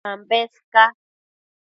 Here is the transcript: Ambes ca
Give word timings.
Ambes 0.09 0.55
ca 0.73 0.85